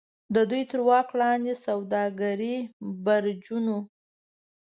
د 0.35 0.37
دوی 0.49 0.63
تر 0.71 0.79
واک 0.87 1.07
لاندې 1.21 1.53
د 1.57 1.61
سوداګرۍ 1.65 2.55
برجونو. 3.05 3.77